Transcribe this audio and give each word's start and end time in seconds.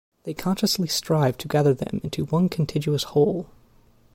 They 0.23 0.33
consciously 0.33 0.87
strived 0.87 1.39
to 1.41 1.47
gather 1.47 1.75
them 1.75 2.01
into 2.03 2.25
one 2.25 2.49
contiguous 2.49 3.03
whole. 3.03 3.51